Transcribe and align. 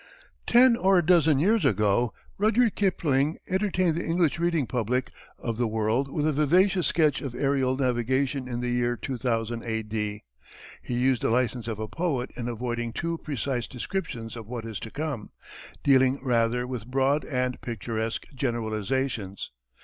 Ten 0.47 0.75
or 0.75 0.97
a 0.97 1.05
dozen 1.05 1.37
years 1.37 1.63
ago 1.63 2.11
Rudyard 2.39 2.73
Kipling 2.73 3.37
entertained 3.47 3.95
the 3.95 4.03
English 4.03 4.39
reading 4.39 4.65
public 4.65 5.11
of 5.37 5.57
the 5.57 5.67
world 5.67 6.11
with 6.11 6.25
a 6.25 6.31
vivacious 6.33 6.87
sketch 6.87 7.21
of 7.21 7.33
aërial 7.33 7.79
navigation 7.79 8.47
in 8.47 8.61
the 8.61 8.69
year 8.71 8.97
2000 8.97 9.61
A.D. 9.63 10.23
He 10.81 10.93
used 10.95 11.21
the 11.21 11.29
license 11.29 11.67
of 11.67 11.77
a 11.77 11.87
poet 11.87 12.31
in 12.35 12.47
avoiding 12.47 12.93
too 12.93 13.19
precise 13.19 13.67
descriptions 13.67 14.35
of 14.35 14.47
what 14.47 14.65
is 14.65 14.79
to 14.79 14.89
come 14.89 15.29
dealing 15.83 16.19
rather 16.23 16.65
with 16.65 16.87
broad 16.87 17.23
and 17.23 17.61
picturesque 17.61 18.25
generalizations. 18.33 19.51